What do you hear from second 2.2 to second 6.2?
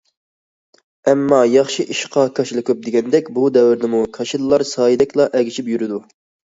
كاشىلا كۆپ دېگەندەك، بۇ دەۋردىمۇ كاشىلىلار سايىدەكلا ئەگىشىپ يۈرىدۇ.